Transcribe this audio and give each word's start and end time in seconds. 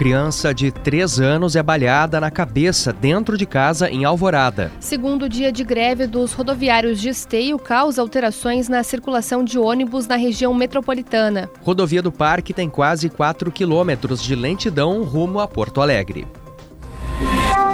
Criança 0.00 0.54
de 0.54 0.70
3 0.70 1.20
anos 1.20 1.54
é 1.54 1.62
baleada 1.62 2.18
na 2.18 2.30
cabeça 2.30 2.90
dentro 2.90 3.36
de 3.36 3.44
casa 3.44 3.90
em 3.90 4.06
Alvorada. 4.06 4.72
Segundo 4.80 5.28
dia 5.28 5.52
de 5.52 5.62
greve 5.62 6.06
dos 6.06 6.32
rodoviários 6.32 6.98
de 6.98 7.10
Esteio 7.10 7.58
causa 7.58 8.00
alterações 8.00 8.66
na 8.66 8.82
circulação 8.82 9.44
de 9.44 9.58
ônibus 9.58 10.06
na 10.06 10.16
região 10.16 10.54
metropolitana. 10.54 11.50
Rodovia 11.62 12.00
do 12.00 12.10
Parque 12.10 12.54
tem 12.54 12.70
quase 12.70 13.10
4 13.10 13.52
quilômetros 13.52 14.22
de 14.22 14.34
lentidão 14.34 15.02
rumo 15.02 15.38
a 15.38 15.46
Porto 15.46 15.82
Alegre. 15.82 16.26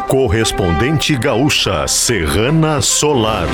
Correspondente 0.09 1.17
gaúcha 1.17 1.87
Serrana 1.87 2.83
Solar. 2.83 3.47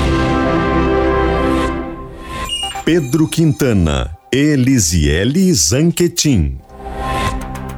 Pedro 2.87 3.29
Quintana, 3.29 4.17
Elisiele 4.33 5.53
Zanquetin. 5.53 6.59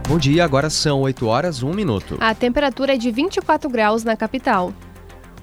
Bom 0.07 0.19
dia, 0.19 0.45
agora 0.45 0.69
são 0.69 1.01
8 1.01 1.27
horas, 1.27 1.63
1 1.63 1.73
minuto. 1.73 2.19
A 2.21 2.35
temperatura 2.35 2.95
é 2.95 2.99
de 2.99 3.11
24 3.11 3.71
graus 3.71 4.05
na 4.05 4.15
capital. 4.15 4.71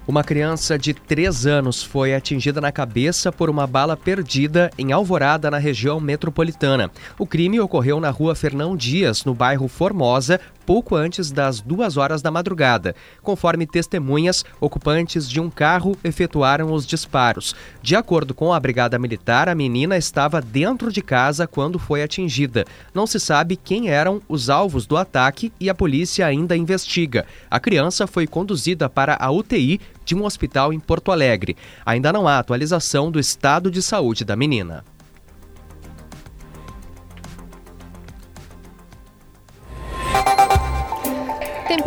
Uma 0.06 0.22
criança 0.22 0.78
de 0.78 0.94
3 0.94 1.46
anos 1.46 1.82
foi 1.82 2.14
atingida 2.14 2.60
na 2.60 2.70
cabeça 2.70 3.32
por 3.32 3.50
uma 3.50 3.66
bala 3.66 3.96
perdida 3.96 4.70
em 4.78 4.92
Alvorada, 4.92 5.50
na 5.50 5.58
região 5.58 5.98
metropolitana. 5.98 6.92
O 7.18 7.26
crime 7.26 7.60
ocorreu 7.60 7.98
na 7.98 8.10
rua 8.10 8.36
Fernão 8.36 8.76
Dias, 8.76 9.24
no 9.24 9.34
bairro 9.34 9.66
Formosa, 9.66 10.40
pouco 10.64 10.96
antes 10.96 11.30
das 11.30 11.60
duas 11.60 11.96
horas 11.96 12.22
da 12.22 12.30
madrugada. 12.30 12.94
Conforme 13.22 13.66
testemunhas, 13.66 14.44
ocupantes 14.60 15.28
de 15.28 15.40
um 15.40 15.50
carro 15.50 15.96
efetuaram 16.02 16.72
os 16.72 16.86
disparos. 16.86 17.54
De 17.82 17.96
acordo 17.96 18.34
com 18.34 18.52
a 18.52 18.60
Brigada 18.60 18.98
Militar, 18.98 19.48
a 19.48 19.54
menina 19.54 19.96
estava 19.96 20.40
dentro 20.40 20.92
de 20.92 21.02
casa 21.02 21.46
quando 21.46 21.78
foi 21.78 22.02
atingida. 22.02 22.64
Não 22.94 23.06
se 23.06 23.18
sabe 23.18 23.56
quem 23.56 23.88
eram 23.88 24.20
os 24.28 24.48
alvos 24.48 24.86
do 24.86 24.96
ataque 24.96 25.52
e 25.58 25.68
a 25.68 25.74
polícia 25.74 26.26
ainda 26.26 26.56
investiga. 26.56 27.26
A 27.50 27.58
criança 27.58 28.06
foi 28.06 28.26
conduzida 28.26 28.88
para 28.88 29.16
a 29.20 29.30
UTI 29.30 29.80
de 30.04 30.14
um 30.14 30.24
hospital 30.24 30.72
em 30.72 30.80
Porto 30.80 31.12
Alegre. 31.12 31.56
Ainda 31.84 32.12
não 32.12 32.26
há 32.26 32.38
atualização 32.38 33.10
do 33.10 33.20
estado 33.20 33.70
de 33.70 33.82
saúde 33.82 34.24
da 34.24 34.36
menina. 34.36 34.84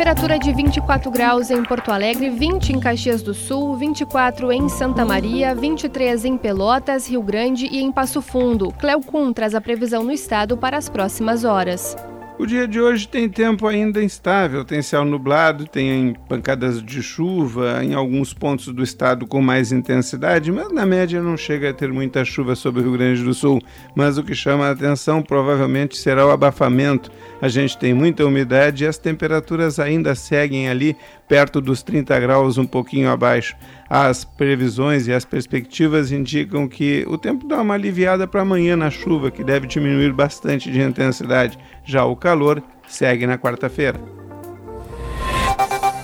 Temperatura 0.06 0.38
de 0.38 0.52
24 0.52 1.10
graus 1.10 1.50
em 1.50 1.64
Porto 1.64 1.90
Alegre, 1.90 2.30
20 2.30 2.74
em 2.74 2.78
Caxias 2.78 3.22
do 3.22 3.34
Sul, 3.34 3.74
24 3.74 4.52
em 4.52 4.68
Santa 4.68 5.04
Maria, 5.04 5.52
23 5.52 6.24
em 6.24 6.38
Pelotas, 6.38 7.08
Rio 7.08 7.20
Grande 7.20 7.66
e 7.66 7.80
em 7.80 7.90
Passo 7.90 8.22
Fundo. 8.22 8.72
Cleocum 8.78 9.32
traz 9.32 9.52
a 9.52 9.60
previsão 9.60 10.04
no 10.04 10.12
estado 10.12 10.56
para 10.56 10.76
as 10.76 10.88
próximas 10.88 11.42
horas. 11.42 11.96
O 12.38 12.44
dia 12.44 12.68
de 12.68 12.78
hoje 12.78 13.08
tem 13.08 13.30
tempo 13.30 13.66
ainda 13.66 14.04
instável, 14.04 14.62
tem 14.62 14.82
céu 14.82 15.06
nublado, 15.06 15.66
tem 15.66 16.14
pancadas 16.28 16.82
de 16.82 17.02
chuva 17.02 17.82
em 17.82 17.94
alguns 17.94 18.34
pontos 18.34 18.66
do 18.66 18.82
estado 18.82 19.26
com 19.26 19.40
mais 19.40 19.72
intensidade, 19.72 20.52
mas 20.52 20.70
na 20.70 20.84
média 20.84 21.22
não 21.22 21.34
chega 21.34 21.70
a 21.70 21.72
ter 21.72 21.90
muita 21.90 22.26
chuva 22.26 22.54
sobre 22.54 22.82
o 22.82 22.84
Rio 22.84 22.92
Grande 22.92 23.22
do 23.22 23.32
Sul. 23.32 23.58
Mas 23.94 24.18
o 24.18 24.22
que 24.22 24.34
chama 24.34 24.66
a 24.66 24.72
atenção 24.72 25.22
provavelmente 25.22 25.96
será 25.96 26.26
o 26.26 26.30
abafamento. 26.30 27.10
A 27.40 27.48
gente 27.48 27.78
tem 27.78 27.94
muita 27.94 28.26
umidade 28.26 28.84
e 28.84 28.86
as 28.86 28.98
temperaturas 28.98 29.78
ainda 29.78 30.14
seguem 30.14 30.68
ali 30.68 30.94
perto 31.28 31.60
dos 31.60 31.82
30 31.82 32.18
graus, 32.20 32.58
um 32.58 32.66
pouquinho 32.66 33.10
abaixo. 33.10 33.56
As 33.88 34.24
previsões 34.24 35.06
e 35.06 35.12
as 35.12 35.24
perspectivas 35.24 36.12
indicam 36.12 36.68
que 36.68 37.04
o 37.08 37.18
tempo 37.18 37.46
dá 37.46 37.60
uma 37.60 37.74
aliviada 37.74 38.26
para 38.26 38.42
amanhã 38.42 38.76
na 38.76 38.90
chuva, 38.90 39.30
que 39.30 39.44
deve 39.44 39.66
diminuir 39.66 40.12
bastante 40.12 40.70
de 40.70 40.80
intensidade. 40.80 41.58
Já 41.84 42.04
o 42.04 42.16
calor 42.16 42.62
segue 42.88 43.26
na 43.26 43.38
quarta-feira. 43.38 44.00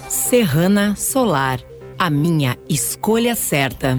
Serrana 0.09 0.95
Solar, 0.97 1.61
a 1.99 2.11
minha 2.11 2.57
escolha 2.69 3.35
certa. 3.35 3.99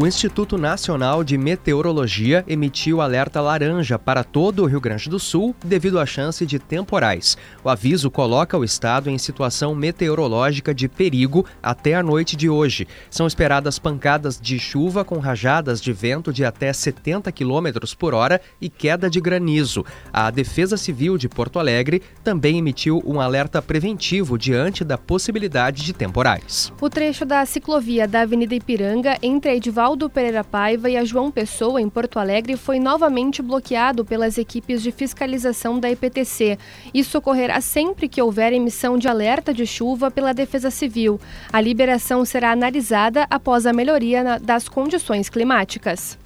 O 0.00 0.06
Instituto 0.06 0.56
Nacional 0.56 1.24
de 1.24 1.36
Meteorologia 1.36 2.44
emitiu 2.46 3.00
alerta 3.00 3.40
laranja 3.40 3.98
para 3.98 4.22
todo 4.22 4.62
o 4.62 4.66
Rio 4.66 4.80
Grande 4.80 5.10
do 5.10 5.18
Sul 5.18 5.56
devido 5.64 5.98
à 5.98 6.06
chance 6.06 6.46
de 6.46 6.56
temporais. 6.56 7.36
O 7.64 7.68
aviso 7.68 8.08
coloca 8.08 8.56
o 8.56 8.62
estado 8.62 9.10
em 9.10 9.18
situação 9.18 9.74
meteorológica 9.74 10.72
de 10.72 10.86
perigo 10.86 11.44
até 11.60 11.96
a 11.96 12.02
noite 12.02 12.36
de 12.36 12.48
hoje. 12.48 12.86
São 13.10 13.26
esperadas 13.26 13.76
pancadas 13.80 14.40
de 14.40 14.56
chuva 14.56 15.04
com 15.04 15.18
rajadas 15.18 15.80
de 15.80 15.92
vento 15.92 16.32
de 16.32 16.44
até 16.44 16.72
70 16.72 17.32
km 17.32 17.80
por 17.98 18.14
hora 18.14 18.40
e 18.60 18.68
queda 18.68 19.10
de 19.10 19.20
granizo. 19.20 19.84
A 20.12 20.30
Defesa 20.30 20.76
Civil 20.76 21.18
de 21.18 21.28
Porto 21.28 21.58
Alegre 21.58 22.02
também 22.22 22.56
emitiu 22.56 23.02
um 23.04 23.20
alerta 23.20 23.60
preventivo 23.60 24.38
diante 24.38 24.84
da 24.84 24.96
possibilidade 24.96 25.82
de 25.82 25.92
temporais. 25.92 26.72
O 26.80 26.88
trecho 26.88 27.24
da 27.24 27.44
ciclovia 27.44 28.06
da 28.06 28.20
Avenida 28.20 28.54
Ipiranga 28.54 29.18
entre 29.20 29.50
a 29.50 29.56
Aldo 29.88 30.10
Pereira 30.10 30.44
Paiva 30.44 30.90
e 30.90 30.98
a 30.98 31.04
João 31.04 31.30
Pessoa, 31.30 31.80
em 31.80 31.88
Porto 31.88 32.18
Alegre, 32.18 32.58
foi 32.58 32.78
novamente 32.78 33.40
bloqueado 33.40 34.04
pelas 34.04 34.36
equipes 34.36 34.82
de 34.82 34.92
fiscalização 34.92 35.80
da 35.80 35.90
IPTC. 35.90 36.58
Isso 36.92 37.16
ocorrerá 37.16 37.58
sempre 37.62 38.06
que 38.06 38.20
houver 38.20 38.52
emissão 38.52 38.98
de 38.98 39.08
alerta 39.08 39.54
de 39.54 39.66
chuva 39.66 40.10
pela 40.10 40.34
Defesa 40.34 40.70
Civil. 40.70 41.18
A 41.50 41.58
liberação 41.58 42.22
será 42.26 42.52
analisada 42.52 43.26
após 43.30 43.64
a 43.64 43.72
melhoria 43.72 44.38
das 44.38 44.68
condições 44.68 45.30
climáticas. 45.30 46.18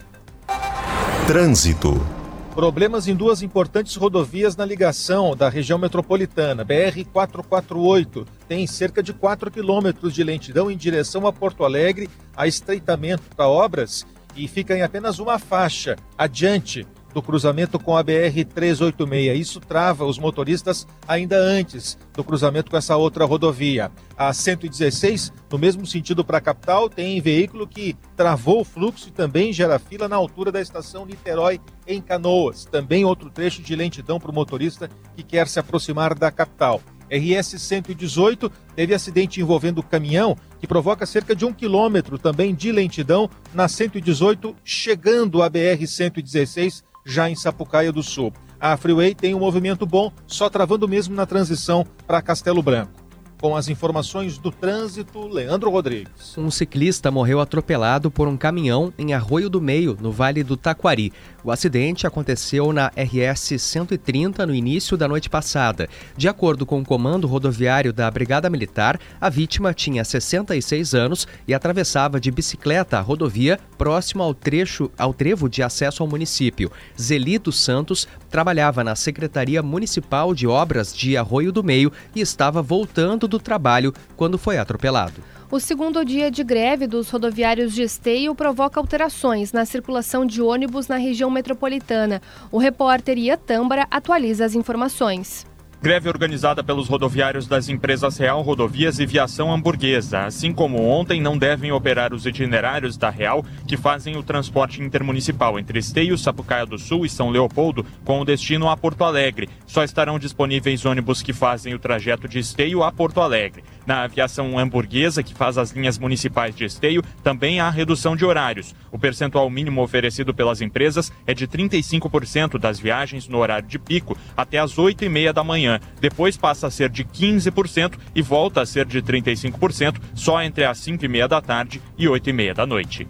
Trânsito. 1.29 2.22
Problemas 2.55 3.09
em 3.09 3.15
duas 3.15 3.41
importantes 3.41 3.97
rodovias 3.97 4.57
na 4.57 4.67
ligação 4.67 5.35
da 5.35 5.49
região 5.49 5.79
metropolitana. 5.79 6.63
BR-448 6.63 8.27
tem 8.47 8.67
cerca 8.67 9.03
de 9.03 9.15
4 9.15 9.51
quilômetros 9.51 10.13
de 10.13 10.23
lentidão 10.23 10.71
em 10.71 10.77
direção 10.77 11.27
a 11.27 11.33
Porto 11.33 11.65
Alegre, 11.65 12.11
a 12.37 12.47
estreitamento 12.47 13.23
para 13.35 13.49
obras 13.49 14.07
e 14.37 14.47
fica 14.47 14.77
em 14.77 14.83
apenas 14.83 15.19
uma 15.19 15.39
faixa 15.39 15.97
adiante 16.17 16.87
do 17.13 17.23
cruzamento 17.23 17.79
com 17.79 17.97
a 17.97 18.05
BR-386. 18.05 19.35
Isso 19.37 19.61
trava 19.61 20.05
os 20.05 20.19
motoristas 20.19 20.87
ainda 21.07 21.37
antes 21.37 21.99
do 22.15 22.25
cruzamento 22.25 22.71
com 22.71 22.77
essa 22.77 22.97
outra 22.97 23.25
rodovia. 23.25 23.91
A 24.17 24.33
116, 24.33 25.33
no 25.51 25.59
mesmo 25.59 25.87
sentido 25.87 26.25
para 26.25 26.39
a 26.39 26.41
capital, 26.41 26.89
tem 26.89 27.21
veículo 27.21 27.67
que 27.67 27.97
travou 28.17 28.61
o 28.61 28.65
fluxo 28.65 29.09
e 29.09 29.13
também 29.13 29.53
gera 29.53 29.79
fila 29.79 30.09
na 30.09 30.17
altura 30.17 30.53
da 30.53 30.61
estação 30.61 31.07
Niterói, 31.07 31.61
em 31.87 32.01
Canoas. 32.01 32.65
Também 32.65 33.05
outro 33.05 33.31
trecho 33.31 33.63
de 33.63 33.75
lentidão 33.75 34.21
para 34.21 34.31
o 34.31 34.35
motorista 34.35 34.91
que 35.17 35.23
quer 35.23 35.49
se 35.49 35.59
aproximar 35.59 36.15
da 36.15 36.31
capital. 36.31 36.81
RS 37.11 37.61
118 37.61 38.51
teve 38.75 38.95
acidente 38.95 39.39
envolvendo 39.39 39.83
caminhão 39.83 40.35
que 40.59 40.67
provoca 40.67 41.05
cerca 41.05 41.37
de 41.37 41.45
um 41.45 41.53
quilômetro 41.53 42.19
também 42.19 42.55
de 42.55 42.73
lentidão 42.73 43.29
na 43.53 43.69
118, 43.69 44.57
chegando 44.65 45.43
à 45.43 45.49
BR 45.51 45.87
116 45.87 46.83
já 47.05 47.29
em 47.29 47.35
Sapucaia 47.35 47.93
do 47.93 48.03
Sul. 48.03 48.33
A 48.61 48.77
Freeway 48.77 49.15
tem 49.15 49.35
um 49.35 49.41
movimento 49.41 49.85
bom, 49.85 50.13
só 50.27 50.49
travando 50.49 50.89
mesmo 50.89 51.15
na 51.15 51.27
transição 51.27 51.85
para 52.07 52.23
Castelo 52.23 52.63
Branco. 52.63 53.02
Com 53.43 53.57
as 53.57 53.67
informações 53.67 54.39
do 54.39 54.53
trânsito, 54.53 55.27
Leandro 55.27 55.69
Rodrigues. 55.69 56.39
Um 56.39 56.49
ciclista 56.49 57.11
morreu 57.11 57.41
atropelado 57.41 58.09
por 58.09 58.29
um 58.29 58.37
caminhão 58.37 58.95
em 58.97 59.15
Arroio 59.15 59.51
do 59.51 59.61
Meio, 59.61 59.99
no 60.01 60.13
Vale 60.13 60.45
do 60.45 60.57
Taquari. 60.57 61.13
O 61.43 61.51
acidente 61.51 62.07
aconteceu 62.07 62.73
na 62.73 62.93
RS 62.97 63.61
130 63.61 64.47
no 64.47 64.55
início 64.55 64.97
da 64.97 65.09
noite 65.09 65.29
passada. 65.29 65.89
De 66.17 66.29
acordo 66.29 66.65
com 66.65 66.79
o 66.79 66.85
comando 66.85 67.27
rodoviário 67.27 67.93
da 67.93 68.09
Brigada 68.09 68.49
Militar, 68.49 69.01
a 69.21 69.29
vítima 69.29 69.75
tinha 69.75 70.05
66 70.05 70.95
anos 70.95 71.27
e 71.49 71.53
atravessava 71.53 72.21
de 72.21 72.31
bicicleta 72.31 72.97
a 72.99 73.01
rodovia 73.01 73.59
próximo 73.77 74.23
ao 74.23 74.35
trecho 74.35 74.89
ao 74.97 75.13
trevo 75.13 75.49
de 75.49 75.65
acesso 75.65 76.01
ao 76.05 76.09
município. 76.09 76.71
Zelito 76.97 77.51
Santos 77.51 78.07
trabalhava 78.33 78.83
na 78.83 78.97
Secretaria 78.97 79.63
Municipal 79.63 80.35
de 80.35 80.47
Obras 80.47 80.97
de 80.97 81.19
Arroio 81.19 81.53
do 81.53 81.63
Meio 81.63 81.93
e 82.17 82.21
estava 82.23 82.63
voltando 82.63 83.29
do 83.29 83.39
trabalho 83.39 83.93
quando 84.17 84.39
foi 84.39 84.57
atropelado. 84.57 85.23
O 85.51 85.61
segundo 85.61 86.03
dia 86.03 86.31
de 86.31 86.43
greve 86.43 86.87
dos 86.87 87.11
rodoviários 87.11 87.75
de 87.75 87.83
Esteio 87.83 88.35
provoca 88.35 88.81
alterações 88.81 89.53
na 89.53 89.67
circulação 89.67 90.25
de 90.25 90.41
ônibus 90.41 90.89
na 90.89 90.97
região 90.97 91.31
metropolitana. 91.31 92.23
O 92.51 92.57
repórter 92.57 93.19
Ia 93.19 93.37
Tâmbara 93.37 93.87
atualiza 93.91 94.47
as 94.47 94.55
informações. 94.55 95.47
Greve 95.83 96.09
organizada 96.09 96.63
pelos 96.63 96.87
rodoviários 96.87 97.49
das 97.49 97.69
empresas 97.69 98.17
Real 98.17 98.41
Rodovias 98.41 99.01
e 99.01 99.05
Viação 99.05 99.53
Hamburguesa. 99.53 100.21
Assim 100.21 100.53
como 100.53 100.81
ontem, 100.81 101.21
não 101.21 101.37
devem 101.37 101.73
operar 101.73 102.15
os 102.15 102.25
itinerários 102.25 102.97
da 102.97 103.11
Real 103.11 103.45
que 103.67 103.77
fazem 103.77 104.17
o 104.17 104.23
transporte 104.23 104.81
intermunicipal 104.81 105.59
entre 105.59 105.81
Esteio, 105.81 106.17
Sapucaia 106.17 106.65
do 106.65 106.79
Sul 106.79 107.05
e 107.05 107.09
São 107.09 107.31
Leopoldo 107.31 107.85
com 108.05 108.21
o 108.21 108.25
destino 108.25 108.71
a 108.71 108.77
Porto 108.77 109.03
Alegre. 109.03 109.51
Só 109.67 109.83
estarão 109.83 110.21
disponíveis 110.21 110.85
ônibus 110.85 111.21
que 111.21 111.33
fazem 111.33 111.75
o 111.75 111.81
trajeto 111.81 112.29
de 112.29 112.39
Esteio 112.39 112.85
a 112.85 112.93
Porto 112.93 113.21
Alegre. 113.21 113.65
Na 113.85 114.05
aviação 114.05 114.57
hamburguesa, 114.59 115.23
que 115.23 115.35
faz 115.35 115.59
as 115.59 115.73
linhas 115.73 115.99
municipais 115.99 116.55
de 116.55 116.65
esteio, 116.65 117.03
também 117.23 117.59
há 117.59 117.69
redução 117.69 118.15
de 118.15 118.25
horários. 118.25 118.75
O 118.93 118.99
percentual 118.99 119.51
mínimo 119.51 119.83
oferecido 119.83 120.33
pelas 120.33 120.61
empresas 120.61 121.13
é 121.27 121.35
de 121.35 121.49
35% 121.49 122.59
das 122.59 122.79
viagens 122.79 123.27
no 123.27 123.39
horário 123.39 123.67
de 123.67 123.79
pico 123.79 124.17
até 124.37 124.59
as 124.59 124.79
8 124.79 125.05
e 125.05 125.09
meia 125.09 125.33
da 125.33 125.43
manhã. 125.43 125.72
Depois 126.01 126.37
passa 126.37 126.67
a 126.67 126.71
ser 126.71 126.89
de 126.89 127.05
15% 127.05 127.95
e 128.15 128.23
volta 128.23 128.63
a 128.63 128.67
ser 128.67 128.85
de 128.87 129.03
35% 129.03 129.97
só 130.15 130.43
entre 130.43 130.65
as 130.65 130.79
5 130.79 131.05
e 131.05 131.09
meia 131.09 131.29
da 131.29 131.41
tarde 131.41 131.81
e 131.97 132.09
8 132.09 132.31
e 132.31 132.33
meia 132.33 132.55
da 132.55 132.67
noite. 132.67 133.07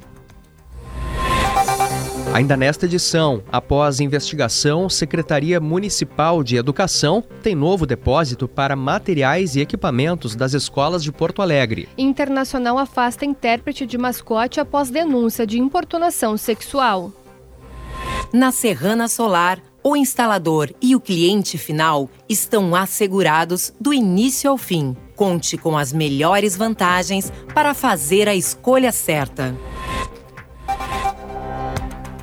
Ainda 2.32 2.56
nesta 2.56 2.86
edição, 2.86 3.42
após 3.52 4.00
investigação, 4.00 4.88
Secretaria 4.88 5.60
Municipal 5.60 6.42
de 6.42 6.56
Educação 6.56 7.22
tem 7.42 7.54
novo 7.54 7.84
depósito 7.84 8.48
para 8.48 8.74
materiais 8.74 9.54
e 9.54 9.60
equipamentos 9.60 10.34
das 10.34 10.54
escolas 10.54 11.04
de 11.04 11.12
Porto 11.12 11.42
Alegre. 11.42 11.90
Internacional 11.98 12.78
afasta 12.78 13.26
intérprete 13.26 13.84
de 13.84 13.98
mascote 13.98 14.60
após 14.60 14.88
denúncia 14.88 15.46
de 15.46 15.58
importunação 15.58 16.38
sexual. 16.38 17.12
Na 18.32 18.50
Serrana 18.50 19.08
Solar, 19.08 19.60
o 19.84 19.96
instalador 19.96 20.72
e 20.80 20.94
o 20.94 21.00
cliente 21.00 21.58
final 21.58 22.08
estão 22.28 22.74
assegurados 22.74 23.72
do 23.80 23.92
início 23.92 24.50
ao 24.50 24.56
fim. 24.56 24.96
Conte 25.16 25.56
com 25.56 25.76
as 25.76 25.92
melhores 25.92 26.56
vantagens 26.56 27.32
para 27.54 27.74
fazer 27.74 28.28
a 28.28 28.34
escolha 28.34 28.92
certa. 28.92 29.56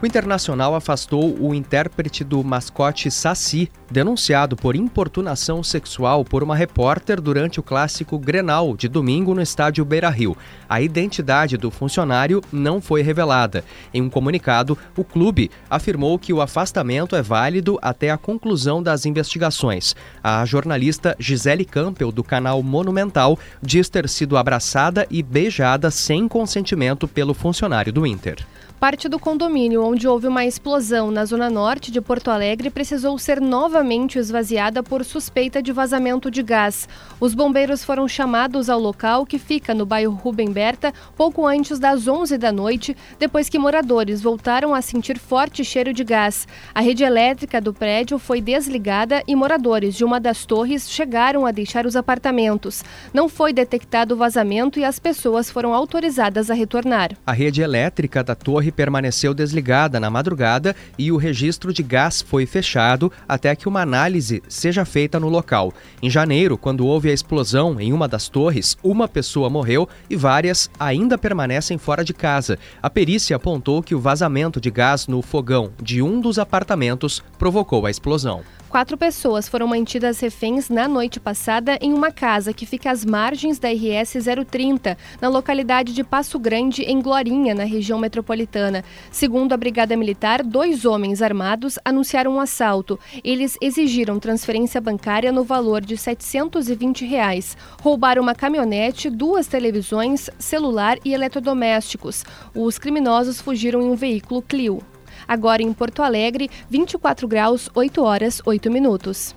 O 0.02 0.06
Internacional 0.06 0.76
afastou 0.76 1.36
o 1.42 1.54
intérprete 1.54 2.24
do 2.24 2.42
mascote 2.42 3.12
Saci, 3.12 3.70
denunciado 3.92 4.56
por 4.56 4.74
importunação 4.74 5.62
sexual 5.62 6.24
por 6.24 6.42
uma 6.42 6.56
repórter 6.56 7.20
durante 7.20 7.60
o 7.60 7.64
clássico 7.64 8.18
Grenal 8.18 8.78
de 8.78 8.88
domingo 8.88 9.36
no 9.36 9.42
estádio 9.42 9.84
Beira-Rio. 9.84 10.38
A 10.70 10.82
identidade 10.82 11.58
do 11.58 11.70
funcionário 11.70 12.42
não 12.50 12.80
foi 12.80 13.02
revelada. 13.02 13.66
Em 13.94 14.02
um 14.02 14.10
comunicado, 14.10 14.78
o 14.96 15.04
clube 15.04 15.52
afirmou 15.70 16.18
que 16.18 16.32
o 16.32 16.40
afastamento 16.40 17.14
é 17.14 17.22
válido 17.22 17.78
até 17.82 18.10
a 18.10 18.18
conclusão 18.18 18.82
das 18.82 19.06
investigações. 19.06 19.98
A 20.24 20.46
jornalista 20.46 21.14
Gisele 21.20 21.66
Campbell, 21.66 22.14
do 22.14 22.24
canal 22.24 22.64
Monumental, 22.64 23.38
diz 23.62 23.90
ter 23.90 24.08
sido 24.08 24.38
abraçada 24.38 25.06
e 25.12 25.22
beijada 25.22 25.92
sem 25.92 26.26
consentimento 26.26 27.06
pelo 27.06 27.34
funcionário 27.34 27.92
do 27.92 28.08
Inter. 28.08 28.38
Parte 28.80 29.10
do 29.10 29.20
condomínio 29.20 29.84
onde 29.84 30.08
houve 30.08 30.26
uma 30.26 30.46
explosão 30.46 31.12
na 31.12 31.26
zona 31.26 31.50
norte 31.50 31.92
de 31.92 32.00
Porto 32.00 32.32
Alegre 32.32 32.70
precisou 32.70 33.18
ser 33.18 33.42
novamente 33.42 34.18
esvaziada 34.18 34.82
por 34.82 35.04
suspeita 35.04 35.62
de 35.62 35.74
vazamento 35.74 36.32
de 36.32 36.42
gás. 36.42 36.88
Os 37.20 37.34
bombeiros 37.34 37.84
foram 37.84 38.08
chamados 38.08 38.70
ao 38.70 38.80
local 38.80 39.26
que 39.26 39.38
fica 39.38 39.74
no 39.74 39.86
bairro 39.86 40.14
Rubem 40.14 40.50
Berta 40.50 40.94
pouco 41.18 41.46
antes 41.46 41.78
das 41.78 42.08
11 42.08 42.38
da 42.38 42.54
noite, 42.54 42.96
depois 43.20 43.50
que 43.50 43.60
moradores 43.60 44.22
voltaram 44.22 44.74
a 44.74 44.82
sentir 44.82 45.20
forte 45.20 45.62
cheiro 45.66 45.92
de 45.92 46.06
gás. 46.06 46.48
A 46.74 46.80
rede 46.80 47.04
elétrica 47.04 47.60
do 47.60 47.74
prédio 47.74 48.18
foi 48.18 48.40
desligada 48.40 49.22
e 49.28 49.36
moradores 49.36 49.94
de 49.94 50.06
uma 50.06 50.22
das 50.22 50.46
torres 50.46 50.90
chegaram 50.90 51.46
a 51.46 51.52
deixar 51.52 51.86
os 51.86 51.98
apartamentos. 51.98 52.82
Não 53.14 53.28
foi 53.28 53.52
detectado 53.52 54.16
vazamento 54.16 54.80
e 54.80 54.86
as 54.86 55.00
pessoas 55.00 55.52
foram 55.52 55.74
autorizadas 55.74 56.50
a 56.50 56.54
retornar. 56.54 57.12
A 57.28 57.34
rede 57.34 57.62
elétrica 57.62 58.24
da 58.24 58.36
torre 58.36 58.69
permaneceu 58.72 59.34
desligada 59.34 60.00
na 60.00 60.10
madrugada 60.10 60.76
e 60.98 61.12
o 61.12 61.18
registro 61.18 61.74
de 61.74 61.84
gás 61.84 62.22
foi 62.22 62.46
fechado 62.46 63.12
até 63.28 63.56
que 63.56 63.68
uma 63.68 63.82
análise 63.82 64.42
seja 64.48 64.86
feita 64.86 65.20
no 65.20 65.30
local. 65.30 65.74
Em 66.02 66.10
janeiro, 66.10 66.58
quando 66.58 66.86
houve 66.86 67.10
a 67.10 67.14
explosão 67.14 67.80
em 67.80 67.94
uma 67.94 68.08
das 68.08 68.30
torres, 68.30 68.78
uma 68.84 69.08
pessoa 69.08 69.50
morreu 69.50 69.88
e 70.10 70.16
várias 70.16 70.70
ainda 70.80 71.18
permanecem 71.18 71.78
fora 71.78 72.04
de 72.04 72.14
casa. 72.14 72.58
A 72.82 72.90
perícia 72.90 73.36
apontou 73.36 73.82
que 73.82 73.96
o 73.96 74.00
vazamento 74.00 74.60
de 74.60 74.70
gás 74.70 75.08
no 75.08 75.22
fogão 75.22 75.72
de 75.82 76.02
um 76.02 76.20
dos 76.20 76.40
apartamentos 76.40 77.24
provocou 77.38 77.86
a 77.86 77.92
explosão. 77.92 78.42
Quatro 78.70 78.96
pessoas 78.96 79.50
foram 79.50 79.66
mantidas 79.66 80.20
reféns 80.20 80.70
na 80.70 80.88
noite 80.88 81.20
passada 81.20 81.80
em 81.82 81.92
uma 81.92 82.12
casa 82.12 82.54
que 82.54 82.68
fica 82.68 82.92
às 82.92 83.04
margens 83.04 83.58
da 83.58 83.68
RS 83.68 84.14
030, 84.48 84.96
na 85.20 85.28
localidade 85.28 85.92
de 85.92 86.04
Passo 86.04 86.38
Grande, 86.38 86.84
em 86.84 87.02
Glorinha, 87.02 87.56
na 87.56 87.64
região 87.64 87.98
metropolitana. 87.98 88.86
Segundo 89.12 89.54
a 89.54 89.58
Brigada 89.58 89.98
Militar, 89.98 90.44
dois 90.44 90.86
homens 90.86 91.24
armados 91.24 91.80
anunciaram 91.84 92.36
um 92.36 92.40
assalto. 92.40 93.00
Eles 93.24 93.58
exigiram 93.60 94.20
transferência 94.20 94.80
bancária 94.80 95.32
no 95.32 95.44
valor 95.44 95.82
de 95.82 95.98
720 95.98 97.08
reais. 97.08 97.58
Roubaram 97.82 98.22
uma 98.22 98.36
caminhonete, 98.36 99.10
duas 99.10 99.48
televisões, 99.48 100.30
celular 100.38 101.00
e 101.04 101.12
eletrodomésticos. 101.12 102.24
Os 102.54 102.78
criminosos 102.78 103.42
fugiram 103.42 103.82
em 103.82 103.90
um 103.90 103.96
veículo 103.96 104.44
Clio. 104.44 104.80
Agora 105.28 105.62
em 105.62 105.72
Porto 105.74 106.02
Alegre, 106.02 106.50
24 106.70 107.28
graus, 107.28 107.70
8 107.74 108.04
horas, 108.04 108.42
8 108.46 108.70
minutos. 108.70 109.36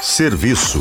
Serviço. 0.00 0.80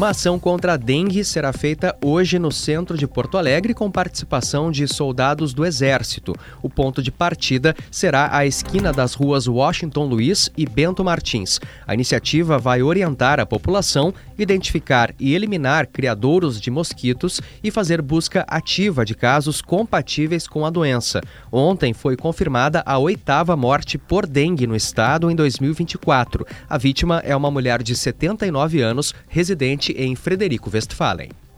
Uma 0.00 0.08
ação 0.08 0.38
contra 0.38 0.72
a 0.72 0.76
dengue 0.78 1.22
será 1.22 1.52
feita 1.52 1.94
hoje 2.02 2.38
no 2.38 2.50
centro 2.50 2.96
de 2.96 3.06
Porto 3.06 3.36
Alegre 3.36 3.74
com 3.74 3.90
participação 3.90 4.72
de 4.72 4.88
soldados 4.88 5.52
do 5.52 5.62
Exército. 5.62 6.34
O 6.62 6.70
ponto 6.70 7.02
de 7.02 7.12
partida 7.12 7.76
será 7.90 8.34
a 8.34 8.46
esquina 8.46 8.94
das 8.94 9.12
ruas 9.12 9.46
Washington 9.46 10.06
Luiz 10.06 10.50
e 10.56 10.64
Bento 10.64 11.04
Martins. 11.04 11.60
A 11.86 11.92
iniciativa 11.92 12.56
vai 12.56 12.80
orientar 12.80 13.38
a 13.40 13.44
população, 13.44 14.14
identificar 14.38 15.14
e 15.20 15.34
eliminar 15.34 15.86
criadouros 15.86 16.58
de 16.58 16.70
mosquitos 16.70 17.38
e 17.62 17.70
fazer 17.70 18.00
busca 18.00 18.42
ativa 18.48 19.04
de 19.04 19.14
casos 19.14 19.60
compatíveis 19.60 20.48
com 20.48 20.64
a 20.64 20.70
doença. 20.70 21.20
Ontem 21.52 21.92
foi 21.92 22.16
confirmada 22.16 22.82
a 22.86 22.96
oitava 22.96 23.54
morte 23.54 23.98
por 23.98 24.26
dengue 24.26 24.66
no 24.66 24.74
estado 24.74 25.30
em 25.30 25.36
2024. 25.36 26.46
A 26.66 26.78
vítima 26.78 27.18
é 27.18 27.36
uma 27.36 27.50
mulher 27.50 27.82
de 27.82 27.94
79 27.94 28.80
anos, 28.80 29.14
residente 29.28 29.89
em 29.96 30.16
Frederico 30.16 30.70
Westphalen. 30.72 31.49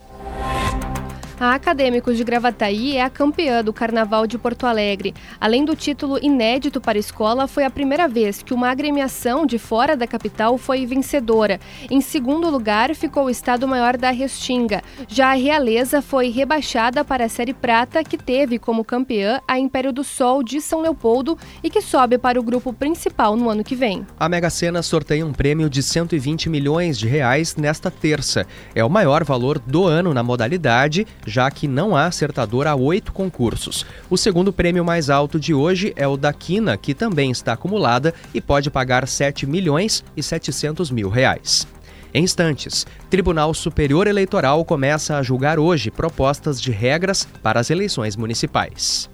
A 1.43 1.55
Acadêmicos 1.55 2.17
de 2.17 2.23
Gravataí 2.23 2.97
é 2.97 3.03
a 3.03 3.11
campeã 3.11 3.65
do 3.65 3.73
Carnaval 3.73 4.29
de 4.29 4.39
Porto 4.39 4.65
Alegre. 4.65 5.13
Além 5.41 5.65
do 5.65 5.75
título 5.75 6.17
inédito 6.23 6.81
para 6.81 6.97
a 6.97 7.01
escola, 7.01 7.49
foi 7.49 7.65
a 7.65 7.71
primeira 7.71 8.07
vez 8.07 8.45
que 8.45 8.55
uma 8.55 8.71
agremiação 8.71 9.45
de 9.45 9.59
fora 9.59 9.97
da 9.97 10.07
capital 10.07 10.57
foi 10.57 10.87
vencedora. 10.87 11.59
Em 11.91 12.01
segundo 12.01 12.49
lugar, 12.49 12.95
ficou 12.95 13.25
o 13.25 13.29
Estado 13.31 13.67
Maior 13.67 13.97
da 13.97 14.13
Restinga. 14.13 14.85
Já 15.09 15.33
a 15.33 15.35
Realeza 15.35 16.01
foi 16.01 16.29
rebaixada 16.31 17.05
para 17.05 17.25
a 17.25 17.29
Série 17.29 17.53
Prata, 17.53 18.05
que 18.05 18.17
teve 18.17 18.57
como 18.57 18.85
campeã 18.85 19.41
a 19.49 19.59
Império 19.59 19.93
do 19.93 20.05
Sol 20.05 20.45
de 20.45 20.61
São 20.61 20.81
Leopoldo 20.81 21.37
e 21.61 21.69
que 21.69 21.83
sobe 21.83 22.19
para 22.19 22.39
o 22.39 22.43
grupo 22.45 22.73
principal 22.73 23.37
no 23.37 23.51
ano 23.51 23.65
que 23.65 23.75
vem. 23.75 24.07
A 24.17 24.29
Mega 24.29 24.49
Sena 24.49 24.81
sorteia 24.81 25.27
um 25.27 25.33
prêmio 25.33 25.69
de 25.69 25.83
120 25.83 26.49
milhões 26.49 26.97
de 26.97 27.09
reais 27.09 27.57
nesta 27.57 27.91
terça. 27.91 28.47
É 28.77 28.85
o 28.85 28.89
maior 28.89 29.25
valor 29.25 29.59
do 29.59 29.89
ano 29.89 30.15
na 30.15 30.23
modalidade 30.23 31.05
já 31.33 31.51
que 31.51 31.67
não 31.67 31.97
há 31.97 32.05
acertador 32.05 32.67
a 32.67 32.75
oito 32.75 33.11
concursos. 33.11 33.87
O 34.11 34.19
segundo 34.19 34.53
prêmio 34.53 34.85
mais 34.85 35.09
alto 35.09 35.41
de 35.41 35.55
hoje 35.55 35.95
é 35.97 36.07
o 36.07 36.15
da 36.15 36.31
Quina, 36.31 36.77
que 36.77 36.93
também 36.93 37.31
está 37.31 37.55
acumulada 37.55 38.13
e 38.35 38.41
pode 38.41 38.71
pagar 38.71 39.09
7 39.09 39.47
milhões 39.47 40.05
e 40.15 40.23
700 40.23 40.91
mil 40.91 41.09
reais. 41.09 41.67
Em 42.13 42.23
instantes, 42.23 42.87
Tribunal 43.09 43.55
Superior 43.55 44.07
Eleitoral 44.07 44.63
começa 44.67 45.17
a 45.17 45.23
julgar 45.23 45.59
hoje 45.59 45.91
propostas 45.91 46.61
de 46.61 46.71
regras 46.71 47.27
para 47.43 47.59
as 47.59 47.71
eleições 47.71 48.15
municipais. 48.15 49.09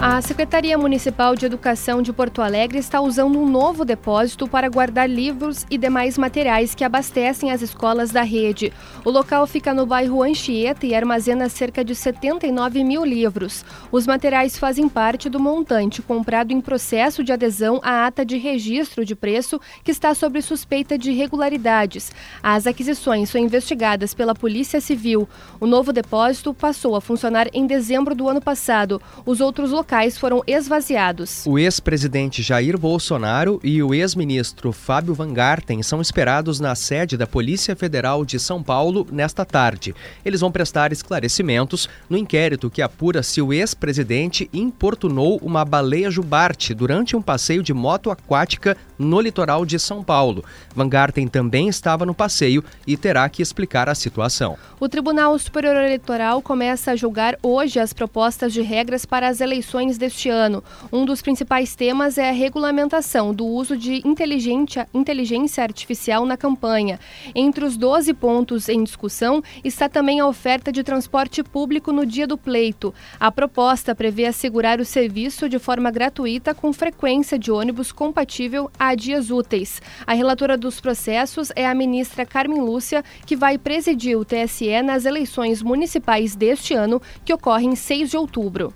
A 0.00 0.22
Secretaria 0.22 0.78
Municipal 0.78 1.34
de 1.34 1.44
Educação 1.44 2.00
de 2.00 2.12
Porto 2.12 2.40
Alegre 2.40 2.78
está 2.78 3.00
usando 3.00 3.36
um 3.36 3.48
novo 3.48 3.84
depósito 3.84 4.46
para 4.46 4.68
guardar 4.68 5.10
livros 5.10 5.66
e 5.68 5.76
demais 5.76 6.16
materiais 6.16 6.72
que 6.72 6.84
abastecem 6.84 7.50
as 7.50 7.62
escolas 7.62 8.12
da 8.12 8.22
rede. 8.22 8.72
O 9.04 9.10
local 9.10 9.44
fica 9.44 9.74
no 9.74 9.84
bairro 9.84 10.22
Anchieta 10.22 10.86
e 10.86 10.94
armazena 10.94 11.48
cerca 11.48 11.84
de 11.84 11.96
79 11.96 12.84
mil 12.84 13.04
livros. 13.04 13.64
Os 13.90 14.06
materiais 14.06 14.56
fazem 14.56 14.88
parte 14.88 15.28
do 15.28 15.40
montante 15.40 16.00
comprado 16.00 16.52
em 16.52 16.60
processo 16.60 17.24
de 17.24 17.32
adesão 17.32 17.80
à 17.82 18.06
ata 18.06 18.24
de 18.24 18.36
registro 18.36 19.04
de 19.04 19.16
preço 19.16 19.60
que 19.82 19.90
está 19.90 20.14
sob 20.14 20.40
suspeita 20.40 20.96
de 20.96 21.10
irregularidades. 21.10 22.12
As 22.40 22.68
aquisições 22.68 23.30
são 23.30 23.40
investigadas 23.40 24.14
pela 24.14 24.32
Polícia 24.32 24.80
Civil. 24.80 25.28
O 25.58 25.66
novo 25.66 25.92
depósito 25.92 26.54
passou 26.54 26.94
a 26.94 27.00
funcionar 27.00 27.48
em 27.52 27.66
dezembro 27.66 28.14
do 28.14 28.28
ano 28.28 28.40
passado. 28.40 29.02
Os 29.26 29.40
outros 29.40 29.72
locais 29.72 29.87
locais 29.88 30.18
foram 30.18 30.42
esvaziados. 30.46 31.46
O 31.46 31.58
ex-presidente 31.58 32.42
Jair 32.42 32.76
Bolsonaro 32.76 33.58
e 33.64 33.82
o 33.82 33.94
ex-ministro 33.94 34.70
Fábio 34.70 35.14
Van 35.14 35.32
Garten 35.32 35.82
são 35.82 36.02
esperados 36.02 36.60
na 36.60 36.74
sede 36.74 37.16
da 37.16 37.26
Polícia 37.26 37.74
Federal 37.74 38.22
de 38.22 38.38
São 38.38 38.62
Paulo 38.62 39.06
nesta 39.10 39.46
tarde. 39.46 39.94
Eles 40.22 40.42
vão 40.42 40.52
prestar 40.52 40.92
esclarecimentos 40.92 41.88
no 42.06 42.18
inquérito 42.18 42.68
que 42.68 42.82
apura 42.82 43.22
se 43.22 43.40
o 43.40 43.50
ex-presidente 43.50 44.50
importunou 44.52 45.38
uma 45.42 45.64
baleia 45.64 46.10
jubarte 46.10 46.74
durante 46.74 47.16
um 47.16 47.22
passeio 47.22 47.62
de 47.62 47.72
moto 47.72 48.10
aquática 48.10 48.76
no 48.98 49.20
litoral 49.22 49.64
de 49.64 49.78
São 49.78 50.04
Paulo. 50.04 50.44
Van 50.74 50.88
Garten 50.88 51.28
também 51.28 51.66
estava 51.66 52.04
no 52.04 52.12
passeio 52.12 52.62
e 52.86 52.94
terá 52.94 53.26
que 53.30 53.40
explicar 53.40 53.88
a 53.88 53.94
situação. 53.94 54.58
O 54.78 54.88
Tribunal 54.88 55.38
Superior 55.38 55.76
Eleitoral 55.76 56.42
começa 56.42 56.90
a 56.90 56.96
julgar 56.96 57.38
hoje 57.42 57.78
as 57.80 57.92
propostas 57.92 58.52
de 58.52 58.60
regras 58.60 59.06
para 59.06 59.28
as 59.28 59.40
eleições 59.78 59.96
deste 59.96 60.28
ano. 60.28 60.62
Um 60.92 61.04
dos 61.04 61.22
principais 61.22 61.74
temas 61.74 62.18
é 62.18 62.28
a 62.28 62.32
regulamentação 62.32 63.32
do 63.32 63.46
uso 63.46 63.76
de 63.76 64.02
inteligência 64.04 65.62
artificial 65.62 66.26
na 66.26 66.36
campanha. 66.36 66.98
Entre 67.34 67.64
os 67.64 67.76
12 67.76 68.12
pontos 68.14 68.68
em 68.68 68.82
discussão 68.82 69.42
está 69.62 69.88
também 69.88 70.20
a 70.20 70.26
oferta 70.26 70.72
de 70.72 70.82
transporte 70.82 71.42
público 71.42 71.92
no 71.92 72.04
dia 72.04 72.26
do 72.26 72.36
pleito. 72.36 72.92
A 73.20 73.30
proposta 73.30 73.94
prevê 73.94 74.26
assegurar 74.26 74.80
o 74.80 74.84
serviço 74.84 75.48
de 75.48 75.58
forma 75.58 75.90
gratuita 75.90 76.54
com 76.54 76.72
frequência 76.72 77.38
de 77.38 77.50
ônibus 77.50 77.92
compatível 77.92 78.70
a 78.78 78.94
dias 78.94 79.30
úteis. 79.30 79.80
A 80.06 80.12
relatora 80.12 80.56
dos 80.56 80.80
processos 80.80 81.52
é 81.54 81.66
a 81.66 81.74
ministra 81.74 82.26
Carmen 82.26 82.60
Lúcia, 82.60 83.04
que 83.24 83.36
vai 83.36 83.56
presidir 83.58 84.18
o 84.18 84.24
TSE 84.24 84.82
nas 84.82 85.04
eleições 85.04 85.62
municipais 85.62 86.34
deste 86.34 86.74
ano, 86.74 87.00
que 87.24 87.32
ocorrem 87.32 87.70
em 87.70 87.76
6 87.76 88.10
de 88.10 88.16
outubro. 88.16 88.72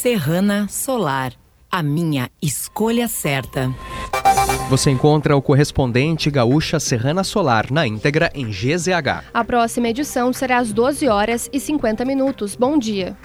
Serrana 0.00 0.68
Solar, 0.68 1.32
a 1.68 1.82
minha 1.82 2.30
escolha 2.40 3.08
certa. 3.08 3.68
Você 4.70 4.92
encontra 4.92 5.36
o 5.36 5.42
correspondente 5.42 6.30
Gaúcha 6.30 6.78
Serrana 6.78 7.24
Solar 7.24 7.66
na 7.72 7.84
íntegra 7.84 8.30
em 8.32 8.46
GZH. 8.48 9.24
A 9.34 9.42
próxima 9.42 9.88
edição 9.88 10.32
será 10.32 10.58
às 10.58 10.72
12 10.72 11.08
horas 11.08 11.50
e 11.52 11.58
50 11.58 12.04
minutos. 12.04 12.54
Bom 12.54 12.78
dia. 12.78 13.16